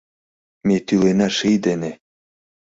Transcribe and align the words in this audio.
Ме 0.67 0.77
тӱлена 0.85 1.27
ший 1.37 1.57
дене 1.65 1.91